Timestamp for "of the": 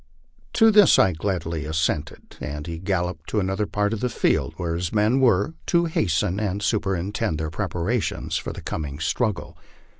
3.93-4.09